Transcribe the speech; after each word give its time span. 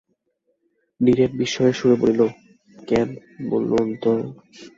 নীরেন 1.01 1.31
বিস্ময়ের 1.39 1.75
সুরে 1.79 1.95
বলিল, 2.01 2.21
কেন 2.87 3.07
বলুন 3.49 3.87
তো? 4.03 4.11